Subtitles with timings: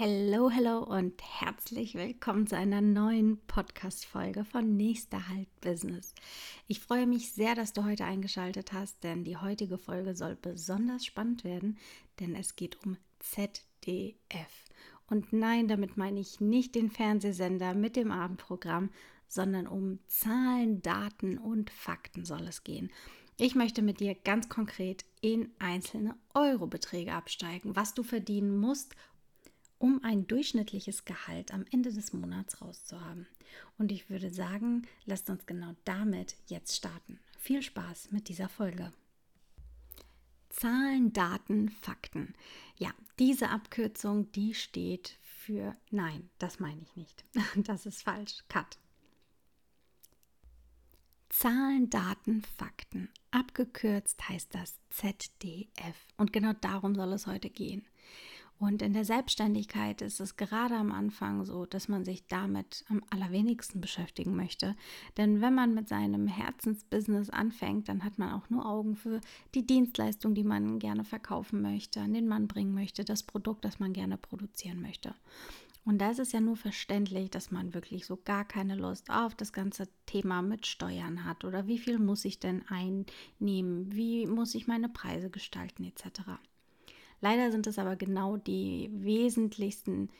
[0.00, 6.14] Hello, hello und herzlich willkommen zu einer neuen Podcast-Folge von Nächster Halt Business.
[6.68, 11.04] Ich freue mich sehr, dass du heute eingeschaltet hast, denn die heutige Folge soll besonders
[11.04, 11.78] spannend werden,
[12.20, 14.66] denn es geht um ZDF.
[15.08, 18.90] Und nein, damit meine ich nicht den Fernsehsender mit dem Abendprogramm,
[19.26, 22.92] sondern um Zahlen, Daten und Fakten soll es gehen.
[23.36, 28.94] Ich möchte mit dir ganz konkret in einzelne Eurobeträge absteigen, was du verdienen musst,
[29.78, 33.26] um ein durchschnittliches Gehalt am Ende des Monats rauszuhaben.
[33.78, 37.18] Und ich würde sagen, lasst uns genau damit jetzt starten.
[37.38, 38.92] Viel Spaß mit dieser Folge.
[40.50, 42.34] Zahlen, Daten, Fakten.
[42.76, 47.24] Ja, diese Abkürzung, die steht für Nein, das meine ich nicht.
[47.56, 48.44] Das ist falsch.
[48.48, 48.78] Cut.
[51.28, 53.10] Zahlen, Daten, Fakten.
[53.30, 55.96] Abgekürzt heißt das ZDF.
[56.16, 57.86] Und genau darum soll es heute gehen.
[58.58, 63.04] Und in der Selbstständigkeit ist es gerade am Anfang so, dass man sich damit am
[63.10, 64.74] allerwenigsten beschäftigen möchte.
[65.16, 69.20] Denn wenn man mit seinem Herzensbusiness anfängt, dann hat man auch nur Augen für
[69.54, 73.78] die Dienstleistung, die man gerne verkaufen möchte, an den Mann bringen möchte, das Produkt, das
[73.78, 75.14] man gerne produzieren möchte.
[75.84, 79.36] Und da ist es ja nur verständlich, dass man wirklich so gar keine Lust auf
[79.36, 84.54] das ganze Thema mit Steuern hat oder wie viel muss ich denn einnehmen, wie muss
[84.54, 86.22] ich meine Preise gestalten etc.
[87.20, 90.10] Leider sind es aber genau die wesentlichsten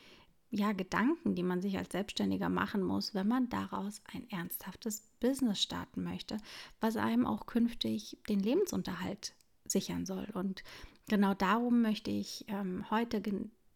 [0.51, 5.61] ja, Gedanken, die man sich als Selbstständiger machen muss, wenn man daraus ein ernsthaftes Business
[5.61, 6.37] starten möchte,
[6.81, 9.33] was einem auch künftig den Lebensunterhalt
[9.65, 10.27] sichern soll.
[10.33, 10.63] Und
[11.07, 13.21] genau darum möchte ich ähm, heute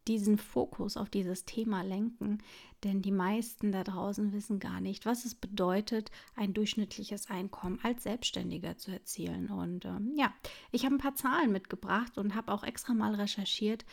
[0.08, 2.38] diesen Fokus auf dieses Thema lenken,
[2.82, 8.02] denn die meisten da draußen wissen gar nicht, was es bedeutet, ein durchschnittliches Einkommen als
[8.02, 9.48] Selbstständiger zu erzielen.
[9.48, 10.32] Und ähm, ja,
[10.70, 13.84] ich habe ein paar Zahlen mitgebracht und habe auch extra mal recherchiert,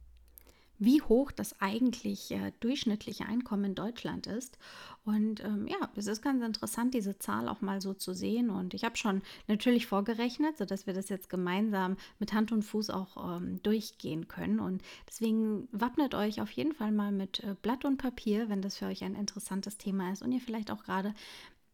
[0.82, 4.58] wie hoch das eigentlich äh, durchschnittliche Einkommen in Deutschland ist.
[5.06, 8.50] Und ähm, ja, es ist ganz interessant, diese Zahl auch mal so zu sehen.
[8.50, 12.90] Und ich habe schon natürlich vorgerechnet, sodass wir das jetzt gemeinsam mit Hand und Fuß
[12.90, 14.60] auch ähm, durchgehen können.
[14.60, 18.78] Und deswegen wappnet euch auf jeden Fall mal mit äh, Blatt und Papier, wenn das
[18.78, 21.14] für euch ein interessantes Thema ist und ihr vielleicht auch gerade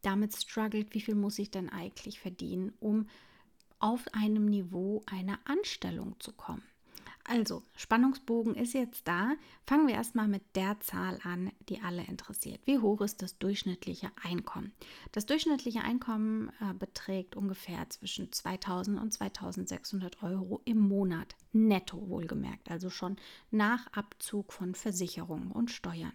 [0.01, 3.07] damit struggelt, wie viel muss ich denn eigentlich verdienen, um
[3.79, 6.63] auf einem Niveau einer Anstellung zu kommen.
[7.29, 9.33] Also, Spannungsbogen ist jetzt da.
[9.65, 12.61] Fangen wir erstmal mit der Zahl an, die alle interessiert.
[12.63, 14.71] Wie hoch ist das durchschnittliche Einkommen?
[15.11, 22.71] Das durchschnittliche Einkommen äh, beträgt ungefähr zwischen 2000 und 2600 Euro im Monat, netto wohlgemerkt,
[22.71, 23.17] also schon
[23.51, 26.13] nach Abzug von Versicherungen und Steuern.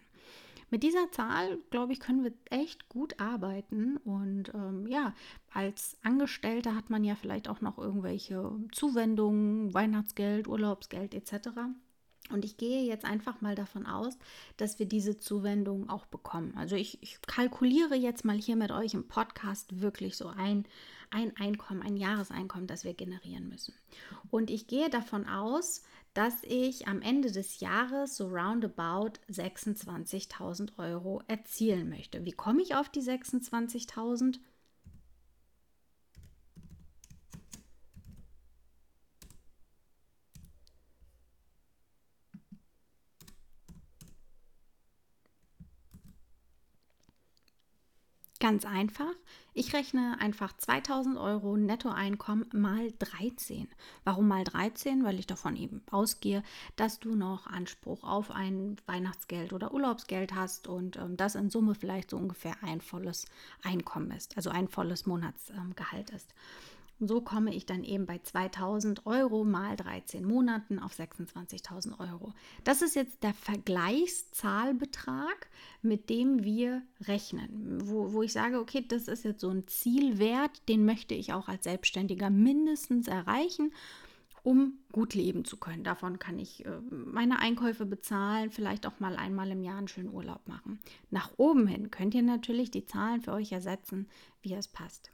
[0.73, 3.99] Mit dieser Zahl, glaube ich, können wir echt gut arbeiten.
[3.99, 5.13] Und ähm, ja,
[5.53, 11.51] als Angestellter hat man ja vielleicht auch noch irgendwelche Zuwendungen, Weihnachtsgeld, Urlaubsgeld etc.
[12.31, 14.17] Und ich gehe jetzt einfach mal davon aus,
[14.57, 16.55] dass wir diese Zuwendungen auch bekommen.
[16.57, 20.65] Also ich, ich, kalkuliere jetzt mal hier mit euch im Podcast wirklich so ein,
[21.11, 23.75] ein Einkommen, ein Jahreseinkommen, das wir generieren müssen.
[24.31, 25.83] Und ich gehe davon aus,
[26.15, 32.25] dass ich am Ende des Jahres so roundabout 26.000 Euro erzielen möchte.
[32.25, 34.39] Wie komme ich auf die 26.000?
[48.43, 49.15] Ganz einfach.
[49.55, 53.69] Ich rechne einfach 2000 Euro Nettoeinkommen mal 13.
[54.03, 55.05] Warum mal 13?
[55.05, 56.43] Weil ich davon eben ausgehe,
[56.75, 61.77] dass du noch Anspruch auf ein Weihnachtsgeld oder Urlaubsgeld hast und ähm, das in Summe
[61.77, 63.27] vielleicht so ungefähr ein volles
[63.63, 66.35] Einkommen ist, also ein volles Monatsgehalt ähm, ist.
[67.05, 72.33] So komme ich dann eben bei 2000 Euro mal 13 Monaten auf 26.000 Euro.
[72.63, 75.49] Das ist jetzt der Vergleichszahlbetrag,
[75.83, 80.69] mit dem wir rechnen, wo, wo ich sage, okay, das ist jetzt so ein Zielwert,
[80.69, 83.73] den möchte ich auch als Selbstständiger mindestens erreichen
[84.45, 85.85] um gut leben zu können.
[85.85, 90.13] Davon kann ich äh, meine Einkäufe bezahlen, vielleicht auch mal einmal im Jahr einen schönen
[90.13, 90.81] Urlaub machen.
[91.11, 94.09] Nach oben hin könnt ihr natürlich die Zahlen für euch ersetzen,
[94.41, 95.13] wie es passt.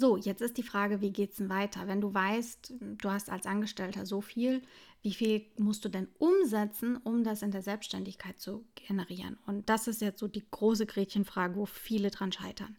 [0.00, 1.88] So, jetzt ist die Frage, wie geht es denn weiter?
[1.88, 4.62] Wenn du weißt, du hast als Angestellter so viel,
[5.02, 9.38] wie viel musst du denn umsetzen, um das in der Selbstständigkeit zu generieren?
[9.48, 12.76] Und das ist jetzt so die große Gretchenfrage, wo viele dran scheitern.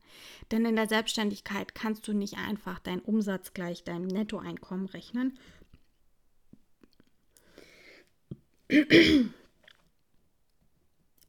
[0.52, 5.38] Denn in der Selbstständigkeit kannst du nicht einfach deinen Umsatz gleich deinem Nettoeinkommen rechnen.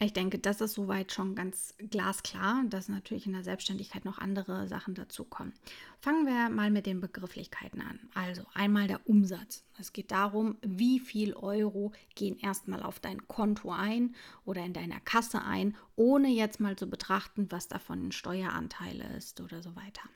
[0.03, 4.67] Ich denke, das ist soweit schon ganz glasklar, dass natürlich in der Selbstständigkeit noch andere
[4.67, 5.53] Sachen dazukommen.
[6.01, 8.01] Fangen wir mal mit den Begrifflichkeiten an.
[8.15, 9.63] Also einmal der Umsatz.
[9.79, 14.15] Es geht darum, wie viel Euro gehen erstmal auf dein Konto ein
[14.47, 19.43] oder in deiner Kasse ein, ohne jetzt mal zu betrachten, was davon ein Steueranteil ist
[19.43, 20.09] oder so weiter.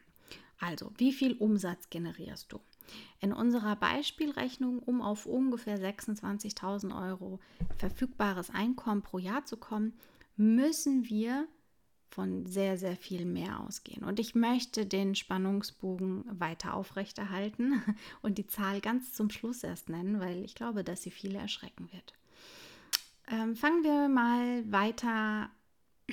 [0.61, 2.61] Also, wie viel Umsatz generierst du?
[3.21, 7.41] In unserer Beispielrechnung, um auf ungefähr 26.000 Euro
[7.79, 9.95] verfügbares Einkommen pro Jahr zu kommen,
[10.37, 11.47] müssen wir
[12.15, 14.05] von sehr, sehr viel mehr ausgehen.
[14.05, 17.83] Und ich möchte den Spannungsbogen weiter aufrechterhalten
[18.23, 21.91] und die Zahl ganz zum Schluss erst nennen, weil ich glaube, dass sie viele erschrecken
[21.93, 22.15] wird.
[23.27, 25.51] Ähm, fangen wir mal weiter.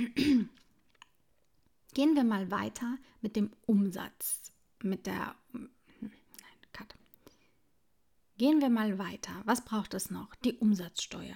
[1.94, 5.36] Gehen wir mal weiter mit dem Umsatz, mit der
[8.42, 9.34] Gehen wir mal weiter.
[9.46, 10.34] Was braucht es noch?
[10.44, 11.36] Die Umsatzsteuer.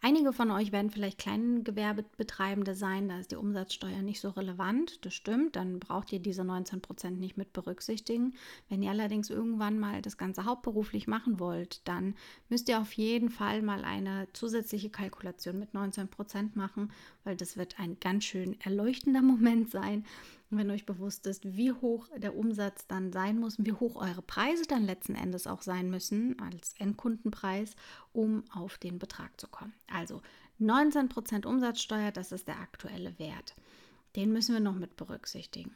[0.00, 5.04] Einige von euch werden vielleicht Kleingewerbetreibende sein, da ist die Umsatzsteuer nicht so relevant.
[5.04, 8.34] Das stimmt, dann braucht ihr diese 19 Prozent nicht mit berücksichtigen.
[8.68, 12.14] Wenn ihr allerdings irgendwann mal das Ganze hauptberuflich machen wollt, dann
[12.48, 16.92] müsst ihr auf jeden Fall mal eine zusätzliche Kalkulation mit 19 Prozent machen,
[17.24, 20.04] weil das wird ein ganz schön erleuchtender Moment sein
[20.50, 24.22] wenn euch bewusst ist, wie hoch der Umsatz dann sein muss und wie hoch eure
[24.22, 27.74] Preise dann letzten Endes auch sein müssen als Endkundenpreis,
[28.12, 29.74] um auf den Betrag zu kommen.
[29.88, 30.22] Also
[30.60, 33.56] 19% Umsatzsteuer, das ist der aktuelle Wert.
[34.14, 35.74] Den müssen wir noch mit berücksichtigen.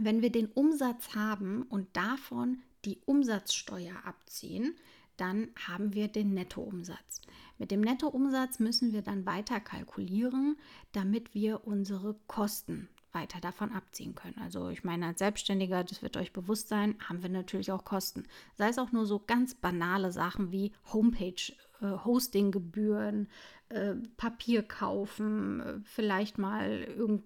[0.00, 4.74] Wenn wir den Umsatz haben und davon die Umsatzsteuer abziehen,
[5.16, 7.20] dann haben wir den Nettoumsatz.
[7.58, 10.56] Mit dem Nettoumsatz müssen wir dann weiter kalkulieren,
[10.92, 14.38] damit wir unsere Kosten weiter davon abziehen können.
[14.42, 18.24] Also ich meine, als Selbstständiger, das wird euch bewusst sein, haben wir natürlich auch Kosten.
[18.56, 23.28] Sei es auch nur so ganz banale Sachen wie Homepage, äh, Hostinggebühren,
[23.68, 27.24] äh, Papier kaufen, äh, vielleicht mal irgend,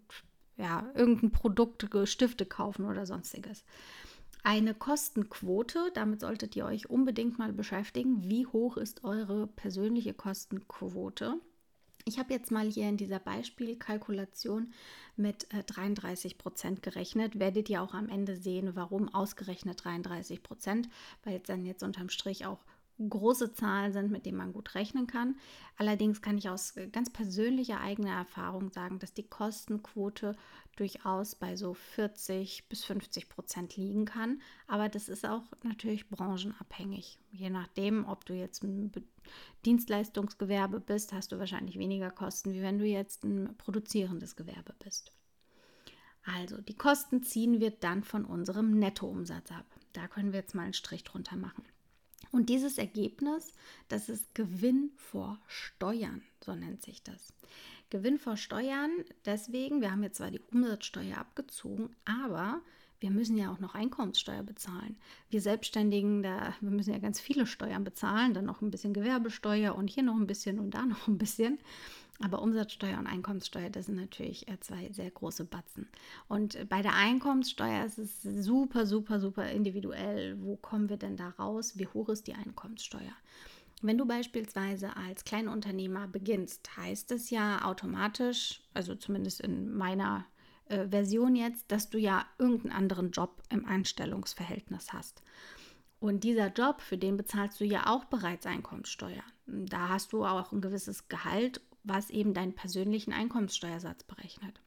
[0.56, 3.64] ja, irgendein Produkt, Stifte kaufen oder sonstiges.
[4.42, 8.28] Eine Kostenquote, damit solltet ihr euch unbedingt mal beschäftigen.
[8.28, 11.40] Wie hoch ist eure persönliche Kostenquote?
[12.06, 14.74] Ich habe jetzt mal hier in dieser Beispielkalkulation
[15.16, 17.38] mit 33 äh, Prozent gerechnet.
[17.38, 20.90] Werdet ihr auch am Ende sehen, warum ausgerechnet 33 Prozent,
[21.22, 22.58] weil es dann jetzt unterm Strich auch
[22.98, 25.36] große Zahlen sind, mit denen man gut rechnen kann.
[25.76, 30.36] Allerdings kann ich aus ganz persönlicher eigener Erfahrung sagen, dass die Kostenquote
[30.76, 34.40] durchaus bei so 40 bis 50 Prozent liegen kann.
[34.66, 37.18] Aber das ist auch natürlich branchenabhängig.
[37.30, 38.92] Je nachdem, ob du jetzt ein
[39.64, 45.12] Dienstleistungsgewerbe bist, hast du wahrscheinlich weniger Kosten, wie wenn du jetzt ein produzierendes Gewerbe bist.
[46.24, 49.66] Also die Kosten ziehen wir dann von unserem Nettoumsatz ab.
[49.92, 51.64] Da können wir jetzt mal einen Strich drunter machen.
[52.34, 53.52] Und dieses Ergebnis,
[53.86, 57.32] das ist Gewinn vor Steuern, so nennt sich das.
[57.90, 58.90] Gewinn vor Steuern,
[59.24, 62.60] deswegen, wir haben jetzt zwar die Umsatzsteuer abgezogen, aber
[62.98, 64.96] wir müssen ja auch noch Einkommenssteuer bezahlen.
[65.30, 69.76] Wir Selbstständigen, da, wir müssen ja ganz viele Steuern bezahlen, dann noch ein bisschen Gewerbesteuer
[69.76, 71.60] und hier noch ein bisschen und da noch ein bisschen.
[72.22, 75.88] Aber Umsatzsteuer und Einkommenssteuer, das sind natürlich äh, zwei sehr große Batzen.
[76.28, 80.40] Und bei der Einkommenssteuer ist es super, super, super individuell.
[80.40, 81.76] Wo kommen wir denn da raus?
[81.76, 83.12] Wie hoch ist die Einkommenssteuer?
[83.82, 90.24] Wenn du beispielsweise als Kleinunternehmer beginnst, heißt es ja automatisch, also zumindest in meiner
[90.66, 95.22] äh, Version jetzt, dass du ja irgendeinen anderen Job im Einstellungsverhältnis hast.
[96.00, 99.22] Und dieser Job, für den bezahlst du ja auch bereits Einkommenssteuer.
[99.46, 104.60] Da hast du auch ein gewisses Gehalt was eben deinen persönlichen Einkommenssteuersatz berechnet.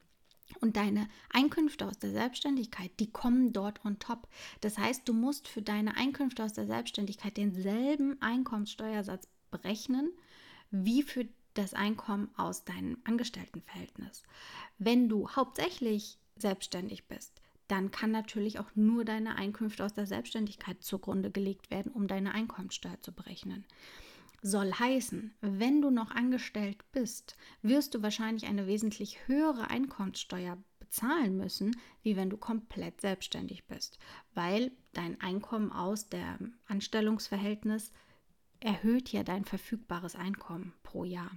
[0.60, 4.28] Und deine Einkünfte aus der Selbstständigkeit, die kommen dort on top.
[4.60, 10.10] Das heißt, du musst für deine Einkünfte aus der Selbstständigkeit denselben Einkommenssteuersatz berechnen
[10.70, 14.22] wie für das Einkommen aus deinem Angestelltenverhältnis.
[14.78, 20.82] Wenn du hauptsächlich selbstständig bist, dann kann natürlich auch nur deine Einkünfte aus der Selbstständigkeit
[20.82, 23.66] zugrunde gelegt werden, um deine Einkommenssteuer zu berechnen
[24.42, 31.36] soll heißen, wenn du noch angestellt bist, wirst du wahrscheinlich eine wesentlich höhere Einkommenssteuer bezahlen
[31.36, 33.98] müssen, wie wenn du komplett selbstständig bist,
[34.34, 37.92] weil dein Einkommen aus dem Anstellungsverhältnis
[38.60, 41.30] erhöht ja dein verfügbares Einkommen pro Jahr.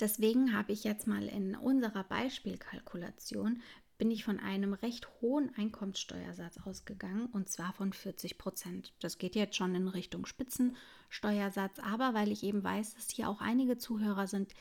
[0.00, 3.62] Deswegen habe ich jetzt mal in unserer Beispielkalkulation
[3.98, 8.94] bin ich von einem recht hohen Einkommenssteuersatz ausgegangen und zwar von 40 Prozent.
[9.00, 13.40] Das geht jetzt schon in Richtung Spitzensteuersatz, aber weil ich eben weiß, dass hier auch
[13.40, 14.54] einige Zuhörer sind,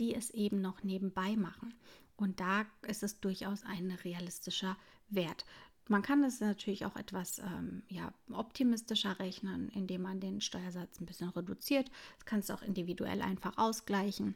[0.00, 1.72] die es eben noch nebenbei machen.
[2.16, 4.76] Und da ist es durchaus ein realistischer
[5.08, 5.44] Wert.
[5.88, 11.06] Man kann das natürlich auch etwas ähm, ja, optimistischer rechnen, indem man den Steuersatz ein
[11.06, 11.90] bisschen reduziert.
[12.18, 14.34] Das kannst du auch individuell einfach ausgleichen.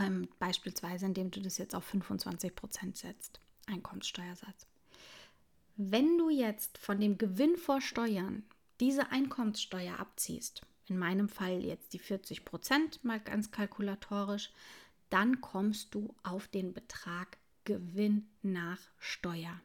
[0.00, 4.66] Ähm, beispielsweise, indem du das jetzt auf 25 Prozent setzt, Einkommenssteuersatz.
[5.76, 8.42] Wenn du jetzt von dem Gewinn vor Steuern
[8.80, 14.50] diese Einkommenssteuer abziehst, in meinem Fall jetzt die 40 Prozent, mal ganz kalkulatorisch,
[15.10, 19.60] dann kommst du auf den Betrag Gewinn nach Steuer.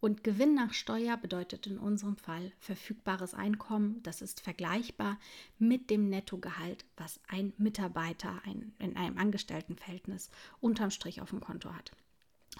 [0.00, 4.02] Und Gewinn nach Steuer bedeutet in unserem Fall verfügbares Einkommen.
[4.02, 5.18] Das ist vergleichbar
[5.58, 11.72] mit dem Nettogehalt, was ein Mitarbeiter ein, in einem Angestelltenverhältnis unterm Strich auf dem Konto
[11.72, 11.92] hat.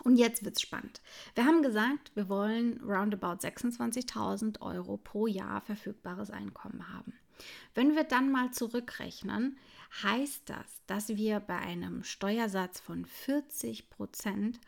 [0.02, 1.00] Und jetzt wird es spannend.
[1.34, 7.14] Wir haben gesagt, wir wollen roundabout 26.000 Euro pro Jahr verfügbares Einkommen haben.
[7.74, 9.58] Wenn wir dann mal zurückrechnen,
[10.02, 14.60] heißt das, dass wir bei einem Steuersatz von 40 Prozent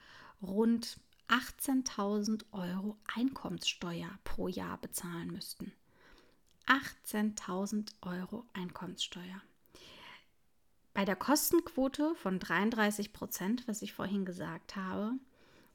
[0.43, 5.73] rund 18.000 Euro Einkommenssteuer pro Jahr bezahlen müssten.
[6.67, 9.43] 18.000 Euro Einkommenssteuer.
[10.97, 15.13] Bei der Kostenquote von 33 Prozent, was ich vorhin gesagt habe,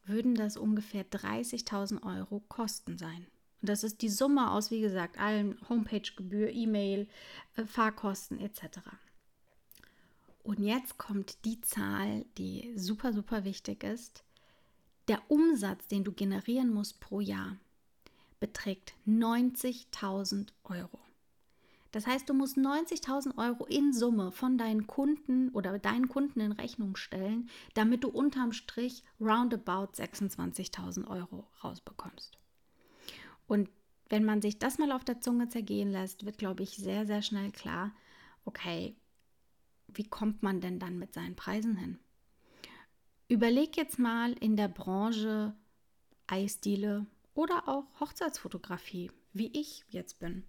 [0.04, 3.28] würden das ungefähr 30.000 Euro Kosten sein.
[3.62, 7.08] Und das ist die Summe aus, wie gesagt, allen Homepage-Gebühr, E-Mail,
[7.56, 8.80] äh, Fahrkosten etc.
[10.42, 14.24] Und jetzt kommt die Zahl, die super, super wichtig ist.
[15.08, 17.58] Der Umsatz, den du generieren musst pro Jahr,
[18.40, 21.00] beträgt 90.000 Euro.
[21.92, 26.54] Das heißt, du musst 90.000 Euro in Summe von deinen Kunden oder deinen Kunden in
[26.54, 32.38] Rechnung stellen, damit du unterm Strich roundabout 26.000 Euro rausbekommst.
[33.48, 33.70] Und
[34.10, 37.22] wenn man sich das mal auf der Zunge zergehen lässt, wird, glaube ich, sehr, sehr
[37.22, 37.92] schnell klar,
[38.46, 38.96] okay,
[39.88, 42.00] wie kommt man denn dann mit seinen Preisen hin?
[43.28, 45.54] Überleg jetzt mal in der Branche
[46.28, 50.44] Eisdiele oder auch Hochzeitsfotografie, wie ich jetzt bin.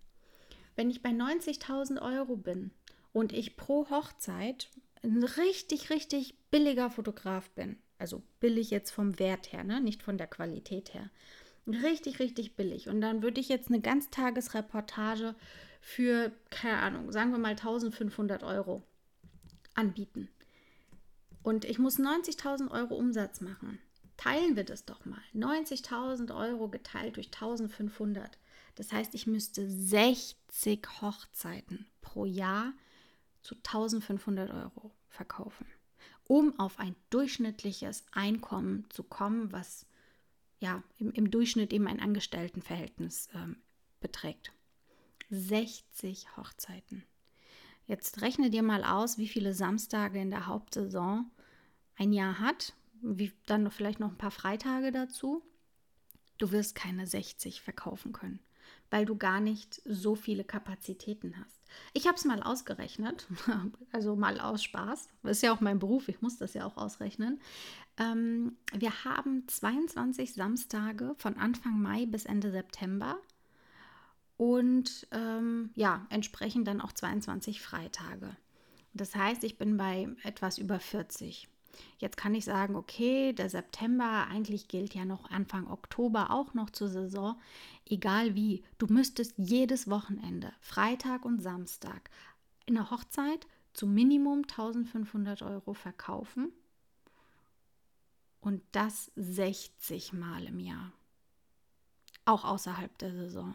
[0.77, 2.71] Wenn ich bei 90.000 Euro bin
[3.13, 4.71] und ich pro Hochzeit
[5.03, 9.81] ein richtig, richtig billiger Fotograf bin, also billig jetzt vom Wert her, ne?
[9.81, 11.11] nicht von der Qualität her,
[11.67, 12.89] richtig, richtig billig.
[12.89, 15.35] Und dann würde ich jetzt eine Ganztagesreportage
[15.81, 18.83] für, keine Ahnung, sagen wir mal 1500 Euro
[19.75, 20.29] anbieten
[21.43, 23.79] und ich muss 90.000 Euro Umsatz machen.
[24.23, 25.21] Teilen wir das doch mal.
[25.35, 28.31] 90.000 Euro geteilt durch 1.500.
[28.77, 32.73] Das heißt, ich müsste 60 Hochzeiten pro Jahr
[33.43, 35.67] zu 1.500 Euro verkaufen,
[36.29, 39.87] um auf ein durchschnittliches Einkommen zu kommen, was
[40.61, 43.57] ja im, im Durchschnitt eben ein Angestelltenverhältnis ähm,
[43.99, 44.53] beträgt.
[45.31, 47.03] 60 Hochzeiten.
[47.89, 51.29] Jetzt rechne dir mal aus, wie viele Samstage in der Hauptsaison
[51.97, 55.43] ein Jahr hat, wie dann vielleicht noch ein paar Freitage dazu.
[56.39, 58.41] Du wirst keine 60 verkaufen können,
[58.91, 61.61] weil du gar nicht so viele Kapazitäten hast.
[61.93, 63.27] Ich habe es mal ausgerechnet,
[63.93, 65.09] also mal aus Spaß.
[65.23, 67.41] Das ist ja auch mein Beruf, ich muss das ja auch ausrechnen.
[67.99, 73.19] Ähm, wir haben 22 Samstage von Anfang Mai bis Ende September
[74.37, 78.37] und ähm, ja, entsprechend dann auch 22 Freitage.
[78.95, 81.49] Das heißt, ich bin bei etwas über 40.
[81.99, 86.71] Jetzt kann ich sagen, okay, der September, eigentlich gilt ja noch Anfang Oktober auch noch
[86.71, 87.41] zur Saison.
[87.89, 92.11] Egal wie, du müsstest jedes Wochenende, Freitag und Samstag,
[92.67, 96.53] in der Hochzeit zu Minimum 1500 Euro verkaufen
[98.41, 100.93] und das 60 Mal im Jahr.
[102.25, 103.55] Auch außerhalb der Saison.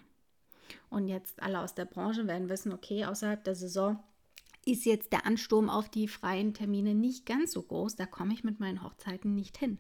[0.89, 4.03] Und jetzt alle aus der Branche werden wissen, okay, außerhalb der Saison
[4.67, 7.95] ist jetzt der Ansturm auf die freien Termine nicht ganz so groß.
[7.95, 9.77] Da komme ich mit meinen Hochzeiten nicht hin.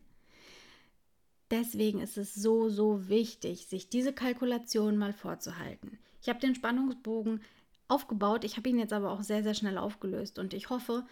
[1.51, 5.97] Deswegen ist es so, so wichtig, sich diese Kalkulation mal vorzuhalten.
[6.21, 7.41] Ich habe den Spannungsbogen
[7.87, 11.05] aufgebaut, ich habe ihn jetzt aber auch sehr, sehr schnell aufgelöst und ich hoffe,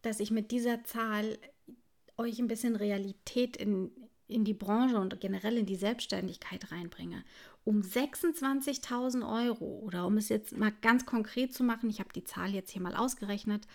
[0.00, 1.38] dass ich mit dieser Zahl
[2.16, 3.90] euch ein bisschen Realität in,
[4.28, 7.22] in die Branche und generell in die Selbstständigkeit reinbringe
[7.64, 12.24] um 26.000 Euro oder um es jetzt mal ganz konkret zu machen, ich habe die
[12.24, 13.68] Zahl jetzt hier mal ausgerechnet,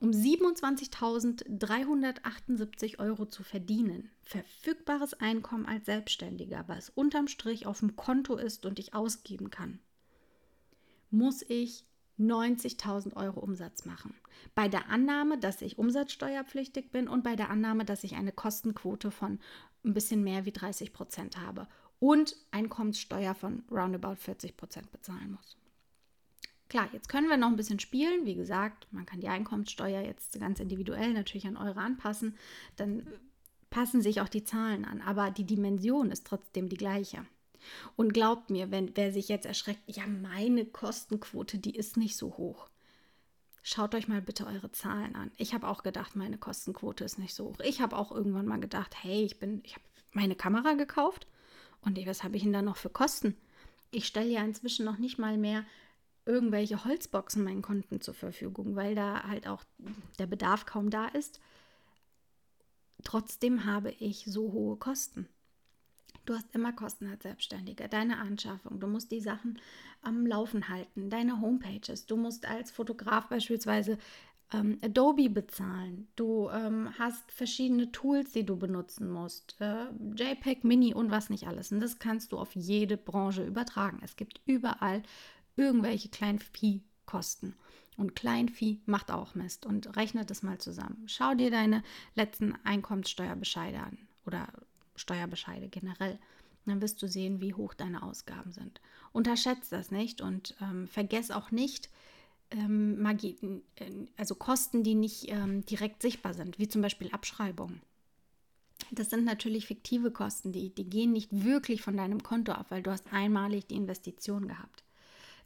[0.00, 8.36] um 27.378 Euro zu verdienen, verfügbares Einkommen als Selbstständiger, was unterm Strich auf dem Konto
[8.36, 9.80] ist und ich ausgeben kann,
[11.10, 11.84] muss ich
[12.18, 14.14] 90.000 Euro Umsatz machen.
[14.54, 19.10] Bei der Annahme, dass ich umsatzsteuerpflichtig bin und bei der Annahme, dass ich eine Kostenquote
[19.10, 19.38] von
[19.84, 21.66] ein bisschen mehr wie 30 Prozent habe
[22.02, 25.56] und Einkommenssteuer von roundabout 40 Prozent bezahlen muss.
[26.68, 28.26] Klar, jetzt können wir noch ein bisschen spielen.
[28.26, 32.36] Wie gesagt, man kann die Einkommenssteuer jetzt ganz individuell natürlich an eure anpassen.
[32.74, 33.06] Dann
[33.70, 37.24] passen sich auch die Zahlen an, aber die Dimension ist trotzdem die gleiche.
[37.94, 42.36] Und glaubt mir, wenn wer sich jetzt erschreckt, ja, meine Kostenquote, die ist nicht so
[42.36, 42.68] hoch.
[43.62, 45.30] schaut euch mal bitte eure Zahlen an.
[45.36, 47.60] Ich habe auch gedacht, meine Kostenquote ist nicht so hoch.
[47.62, 51.28] Ich habe auch irgendwann mal gedacht, hey, ich bin, ich habe meine Kamera gekauft
[51.82, 53.36] und was habe ich denn da noch für Kosten?
[53.90, 55.64] Ich stelle ja inzwischen noch nicht mal mehr
[56.24, 59.64] irgendwelche Holzboxen meinen Kunden zur Verfügung, weil da halt auch
[60.18, 61.40] der Bedarf kaum da ist.
[63.02, 65.28] Trotzdem habe ich so hohe Kosten.
[66.24, 69.58] Du hast immer Kosten als Selbstständiger, deine Anschaffung, du musst die Sachen
[70.02, 73.98] am Laufen halten, deine Homepages, du musst als Fotograf beispielsweise
[74.52, 80.94] ähm, Adobe bezahlen, du ähm, hast verschiedene Tools, die du benutzen musst, äh, JPEG, Mini
[80.94, 81.72] und was nicht alles.
[81.72, 84.00] Und das kannst du auf jede Branche übertragen.
[84.02, 85.02] Es gibt überall
[85.56, 87.54] irgendwelche Kleinviehkosten.
[87.96, 91.04] Und Kleinvieh macht auch Mist und rechnet das mal zusammen.
[91.06, 91.82] Schau dir deine
[92.14, 94.48] letzten Einkommenssteuerbescheide an oder
[94.96, 96.18] Steuerbescheide generell.
[96.64, 98.80] Dann wirst du sehen, wie hoch deine Ausgaben sind.
[99.12, 101.90] Unterschätzt das nicht und ähm, vergess auch nicht,
[102.52, 103.36] ähm, Magie,
[103.76, 107.80] äh, also Kosten, die nicht ähm, direkt sichtbar sind, wie zum Beispiel Abschreibungen.
[108.90, 112.82] Das sind natürlich fiktive Kosten, die, die gehen nicht wirklich von deinem Konto ab, weil
[112.82, 114.84] du hast einmalig die Investition gehabt.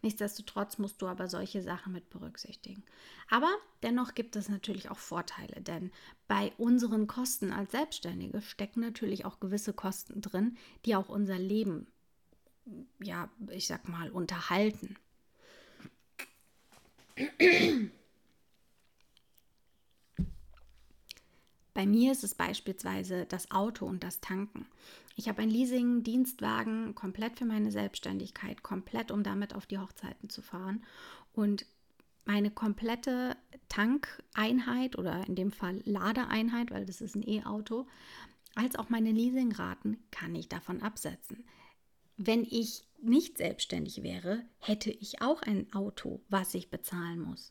[0.02, 2.84] Nichtsdestotrotz musst du aber solche Sachen mit berücksichtigen.
[3.30, 3.48] Aber
[3.82, 5.90] dennoch gibt es natürlich auch Vorteile, denn
[6.28, 11.86] bei unseren Kosten als Selbstständige stecken natürlich auch gewisse Kosten drin, die auch unser Leben,
[13.02, 14.96] ja, ich sag mal, unterhalten.
[21.74, 24.66] Bei mir ist es beispielsweise das Auto und das Tanken.
[25.14, 30.42] Ich habe ein Leasing-Dienstwagen komplett für meine Selbstständigkeit, komplett, um damit auf die Hochzeiten zu
[30.42, 30.84] fahren.
[31.32, 31.66] Und
[32.26, 33.36] meine komplette
[33.68, 37.86] Tankeinheit oder in dem Fall Ladeeinheit, weil das ist ein E-Auto,
[38.54, 41.44] als auch meine Leasingraten kann ich davon absetzen.
[42.16, 47.50] Wenn ich nicht selbstständig wäre, hätte ich auch ein Auto, was ich bezahlen muss.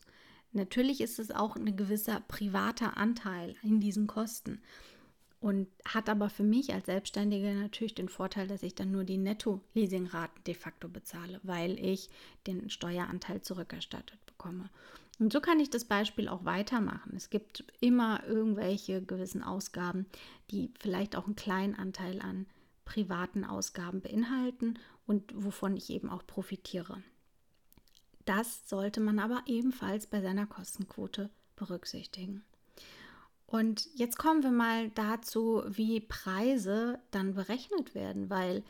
[0.52, 4.60] Natürlich ist es auch ein gewisser privater Anteil in diesen Kosten
[5.40, 9.18] und hat aber für mich als Selbstständige natürlich den Vorteil, dass ich dann nur die
[9.18, 12.08] Netto-Leasingraten de facto bezahle, weil ich
[12.46, 14.70] den Steueranteil zurückerstattet bekomme.
[15.18, 17.12] Und so kann ich das Beispiel auch weitermachen.
[17.16, 20.06] Es gibt immer irgendwelche gewissen Ausgaben,
[20.50, 22.46] die vielleicht auch einen kleinen Anteil an
[22.86, 27.02] privaten Ausgaben beinhalten und wovon ich eben auch profitiere.
[28.24, 32.44] Das sollte man aber ebenfalls bei seiner Kostenquote berücksichtigen.
[33.46, 38.64] Und jetzt kommen wir mal dazu, wie Preise dann berechnet werden, weil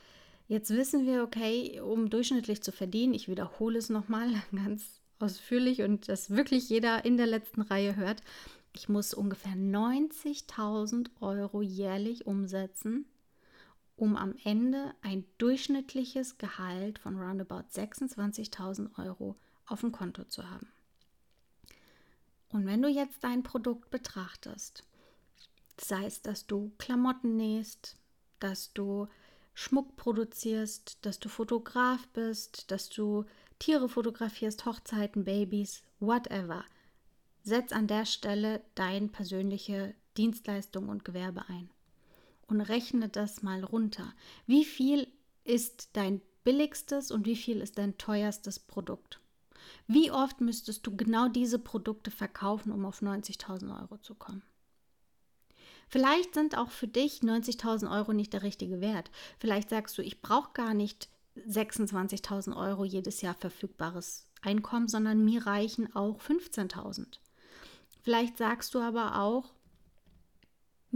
[0.48, 6.09] jetzt wissen wir, okay, um durchschnittlich zu verdienen, ich wiederhole es nochmal ganz ausführlich und
[6.09, 8.20] das wirklich jeder in der letzten Reihe hört,
[8.74, 13.07] ich muss ungefähr 90.000 Euro jährlich umsetzen,
[13.96, 20.68] um am Ende ein durchschnittliches Gehalt von roundabout 26.000 Euro auf dem Konto zu haben.
[22.50, 24.85] Und wenn du jetzt dein Produkt betrachtest,
[25.80, 27.96] sei es, dass du Klamotten nähst,
[28.38, 29.09] dass du
[29.54, 33.24] Schmuck produzierst, dass du Fotograf bist, dass du
[33.59, 36.64] Tiere fotografierst, Hochzeiten, Babys, whatever,
[37.42, 41.70] setz an der Stelle deine persönliche Dienstleistung und Gewerbe ein
[42.46, 44.12] und rechne das mal runter.
[44.46, 45.09] Wie viel
[45.44, 49.20] ist dein billigstes und wie viel ist dein teuerstes Produkt?
[49.87, 54.42] Wie oft müsstest du genau diese Produkte verkaufen, um auf 90.000 Euro zu kommen?
[55.88, 59.11] Vielleicht sind auch für dich 90.000 Euro nicht der richtige Wert.
[59.38, 61.09] Vielleicht sagst du, ich brauche gar nicht
[61.48, 67.18] 26.000 Euro jedes Jahr verfügbares Einkommen, sondern mir reichen auch 15.000.
[68.02, 69.52] Vielleicht sagst du aber auch,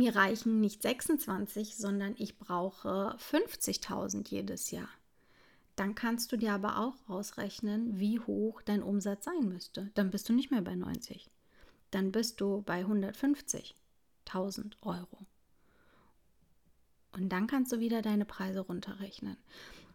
[0.00, 4.88] mir reichen nicht 26, sondern ich brauche 50.000 jedes Jahr
[5.80, 9.90] dann kannst du dir aber auch ausrechnen, wie hoch dein Umsatz sein müsste.
[9.94, 11.30] Dann bist du nicht mehr bei 90.
[11.90, 15.26] Dann bist du bei 150.000 Euro.
[17.12, 19.38] Und dann kannst du wieder deine Preise runterrechnen.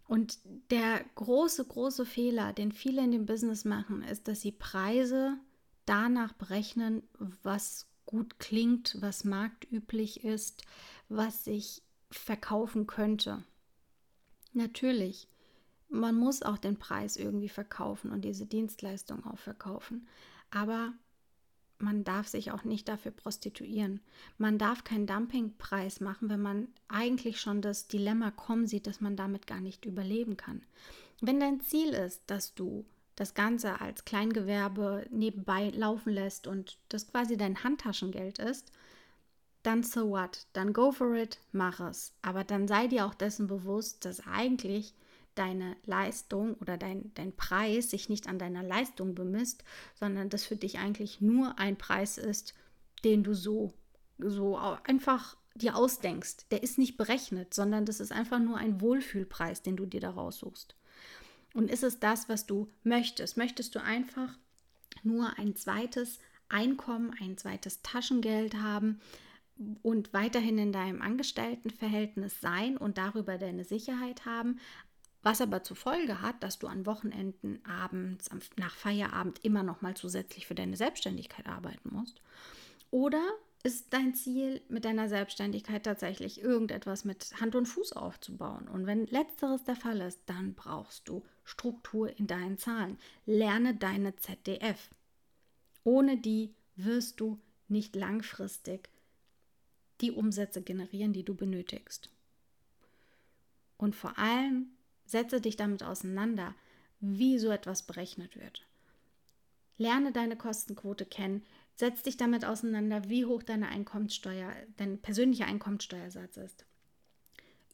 [0.08, 0.40] Und
[0.72, 5.38] der große, große Fehler, den viele in dem Business machen, ist, dass sie Preise
[5.86, 7.04] danach berechnen,
[7.44, 10.64] was gut klingt, was marktüblich ist,
[11.10, 13.44] was sich verkaufen könnte.
[14.54, 15.28] Natürlich
[15.90, 20.08] man muss auch den Preis irgendwie verkaufen und diese Dienstleistung auch verkaufen.
[20.52, 20.94] Aber
[21.78, 24.00] man darf sich auch nicht dafür prostituieren.
[24.38, 29.16] Man darf keinen Dumpingpreis machen, wenn man eigentlich schon das Dilemma kommen sieht, dass man
[29.16, 30.64] damit gar nicht überleben kann.
[31.22, 37.08] Wenn dein Ziel ist, dass du das Ganze als Kleingewerbe nebenbei laufen lässt und das
[37.08, 38.72] quasi dein Handtaschengeld ist,
[39.64, 40.46] dann so what?
[40.54, 42.14] Dann go for it, mach es.
[42.22, 44.94] Aber dann sei dir auch dessen bewusst, dass eigentlich
[45.34, 49.64] deine Leistung oder dein, dein Preis sich nicht an deiner Leistung bemisst,
[49.96, 52.54] sondern das für dich eigentlich nur ein Preis ist,
[53.04, 53.74] den du so,
[54.18, 56.48] so einfach dir ausdenkst.
[56.52, 60.12] Der ist nicht berechnet, sondern das ist einfach nur ein Wohlfühlpreis, den du dir da
[60.12, 60.76] raussuchst.
[61.56, 63.38] Und ist es das, was du möchtest?
[63.38, 64.38] Möchtest du einfach
[65.04, 69.00] nur ein zweites Einkommen, ein zweites Taschengeld haben
[69.82, 74.60] und weiterhin in deinem Angestelltenverhältnis sein und darüber deine Sicherheit haben,
[75.24, 79.96] was aber zur Folge hat, dass du an Wochenenden, abends, nach Feierabend immer noch mal
[79.96, 82.22] zusätzlich für deine Selbstständigkeit arbeiten musst.
[82.92, 83.24] Oder
[83.64, 88.68] ist dein Ziel mit deiner Selbstständigkeit tatsächlich irgendetwas mit Hand und Fuß aufzubauen?
[88.68, 92.98] Und wenn letzteres der Fall ist, dann brauchst du Struktur in deinen Zahlen.
[93.26, 94.90] Lerne deine ZDF.
[95.84, 98.90] Ohne die wirst du nicht langfristig
[100.02, 102.10] die Umsätze generieren, die du benötigst.
[103.78, 106.56] Und vor allem Setze dich damit auseinander,
[107.00, 108.68] wie so etwas berechnet wird.
[109.78, 111.44] Lerne deine Kostenquote kennen,
[111.76, 116.66] setz dich damit auseinander, wie hoch deine Einkommenssteuer, dein persönlicher Einkommenssteuersatz ist.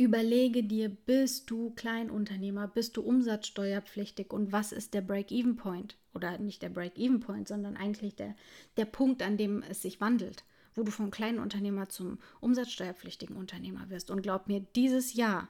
[0.02, 5.96] Überlege dir, bist du Kleinunternehmer, bist du umsatzsteuerpflichtig und was ist der Break-Even-Point?
[6.16, 8.36] Oder nicht der Break-Even-Point, sondern eigentlich der,
[8.78, 14.10] der Punkt, an dem es sich wandelt, wo du vom Kleinunternehmer zum umsatzsteuerpflichtigen Unternehmer wirst.
[14.10, 15.50] Und glaub mir, dieses Jahr,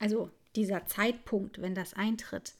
[0.00, 2.54] also dieser Zeitpunkt, wenn das eintritt,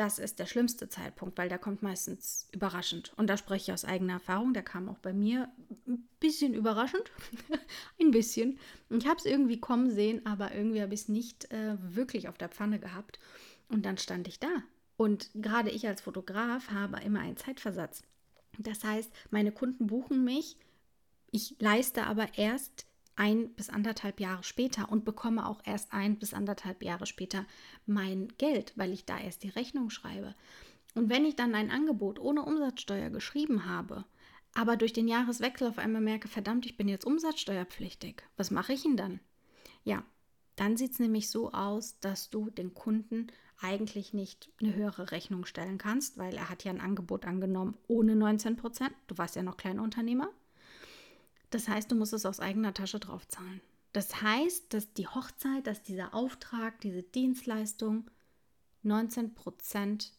[0.00, 3.12] das ist der schlimmste Zeitpunkt, weil der kommt meistens überraschend.
[3.18, 4.54] Und da spreche ich aus eigener Erfahrung.
[4.54, 5.50] Der kam auch bei mir
[5.86, 7.12] ein bisschen überraschend.
[8.00, 8.58] ein bisschen.
[8.88, 12.38] Ich habe es irgendwie kommen sehen, aber irgendwie habe ich es nicht äh, wirklich auf
[12.38, 13.18] der Pfanne gehabt.
[13.68, 14.48] Und dann stand ich da.
[14.96, 18.02] Und gerade ich als Fotograf habe immer einen Zeitversatz.
[18.58, 20.56] Das heißt, meine Kunden buchen mich.
[21.30, 22.86] Ich leiste aber erst
[23.20, 27.44] ein bis anderthalb Jahre später und bekomme auch erst ein bis anderthalb Jahre später
[27.84, 30.34] mein Geld, weil ich da erst die Rechnung schreibe.
[30.94, 34.06] Und wenn ich dann ein Angebot ohne Umsatzsteuer geschrieben habe,
[34.54, 38.84] aber durch den Jahreswechsel auf einmal merke, verdammt, ich bin jetzt umsatzsteuerpflichtig, was mache ich
[38.84, 39.20] denn dann?
[39.84, 40.02] Ja,
[40.56, 43.26] dann sieht es nämlich so aus, dass du den Kunden
[43.60, 48.16] eigentlich nicht eine höhere Rechnung stellen kannst, weil er hat ja ein Angebot angenommen ohne
[48.16, 48.94] 19 Prozent.
[49.08, 50.30] Du warst ja noch Kleinunternehmer.
[51.50, 53.60] Das heißt, du musst es aus eigener Tasche draufzahlen.
[53.92, 58.08] Das heißt, dass die Hochzeit, dass dieser Auftrag, diese Dienstleistung
[58.84, 60.10] 19%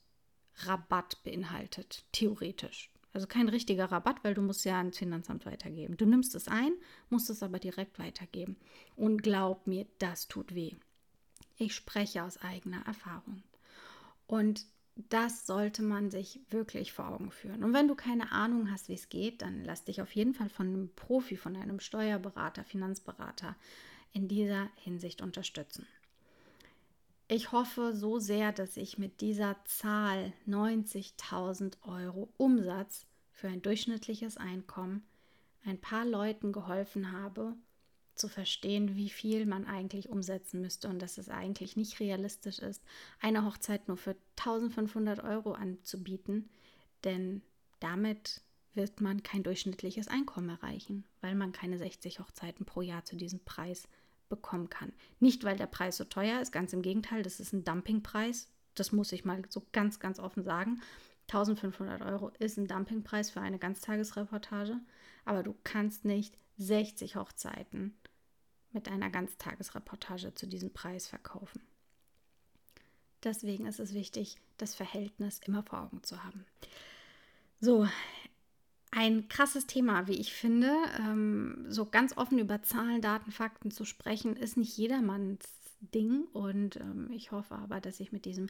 [0.66, 2.92] Rabatt beinhaltet, theoretisch.
[3.14, 5.98] Also kein richtiger Rabatt, weil du musst ja ans Finanzamt weitergeben.
[5.98, 6.74] Du nimmst es ein,
[7.10, 8.58] musst es aber direkt weitergeben.
[8.96, 10.76] Und glaub mir, das tut weh.
[11.58, 13.44] Ich spreche aus eigener Erfahrung.
[14.28, 17.64] Und das sollte man sich wirklich vor Augen führen.
[17.64, 20.50] Und wenn du keine Ahnung hast, wie es geht, dann lass dich auf jeden Fall
[20.50, 23.56] von einem Profi, von einem Steuerberater, Finanzberater
[24.14, 25.88] in dieser Hinsicht unterstützen.
[27.28, 34.36] Ich hoffe so sehr, dass ich mit dieser Zahl 90.000 Euro Umsatz für ein durchschnittliches
[34.36, 35.04] Einkommen
[35.64, 37.56] ein paar Leuten geholfen habe,
[38.16, 42.84] zu verstehen, wie viel man eigentlich umsetzen müsste und dass es eigentlich nicht realistisch ist,
[43.20, 46.50] eine Hochzeit nur für 1500 Euro anzubieten,
[47.04, 47.42] denn
[47.80, 48.42] damit
[48.74, 53.40] wird man kein durchschnittliches Einkommen erreichen, weil man keine 60 Hochzeiten pro Jahr zu diesem
[53.44, 53.88] Preis
[54.30, 54.94] bekommen kann.
[55.20, 58.48] Nicht, weil der Preis so teuer ist, ganz im Gegenteil, das ist ein Dumpingpreis.
[58.76, 60.82] Das muss ich mal so ganz, ganz offen sagen.
[61.28, 64.78] 1500 Euro ist ein Dumpingpreis für eine Ganztagesreportage,
[65.26, 67.96] aber du kannst nicht 60 Hochzeiten
[68.74, 71.62] mit einer Ganztagesreportage zu diesem Preis verkaufen.
[73.24, 76.46] Deswegen ist es wichtig, das Verhältnis immer vor Augen zu haben.
[77.60, 77.88] So,
[78.92, 80.74] ein krasses Thema, wie ich finde.
[81.00, 85.48] Ähm, so ganz offen über Zahlen, Daten, Fakten zu sprechen, ist nicht jedermanns
[85.94, 86.26] Ding.
[86.34, 88.48] Und ähm, ich hoffe aber, dass ich mit diesem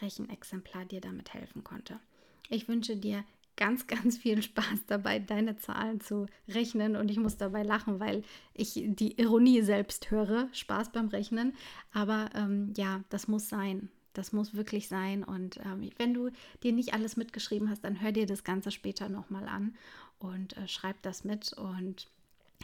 [0.00, 2.00] Rechenexemplar dir damit helfen konnte.
[2.48, 3.24] Ich wünsche dir
[3.56, 6.96] ganz, ganz viel Spaß dabei, deine Zahlen zu rechnen.
[6.96, 10.48] Und ich muss dabei lachen, weil ich die Ironie selbst höre.
[10.52, 11.54] Spaß beim Rechnen.
[11.92, 13.88] Aber ähm, ja, das muss sein.
[14.12, 15.24] Das muss wirklich sein.
[15.24, 16.30] Und ähm, wenn du
[16.62, 19.74] dir nicht alles mitgeschrieben hast, dann hör dir das Ganze später nochmal an
[20.18, 21.52] und äh, schreib das mit.
[21.52, 22.08] Und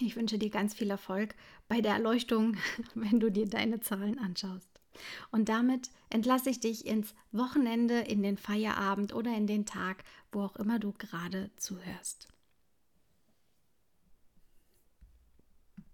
[0.01, 1.35] ich wünsche dir ganz viel Erfolg
[1.69, 2.57] bei der Erleuchtung,
[2.95, 4.70] wenn du dir deine Zahlen anschaust.
[5.31, 10.43] Und damit entlasse ich dich ins Wochenende, in den Feierabend oder in den Tag, wo
[10.43, 12.29] auch immer du gerade zuhörst.